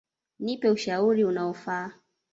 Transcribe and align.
Nipe 0.39 0.69
ushauri 0.69 1.23
unaofa. 1.23 1.77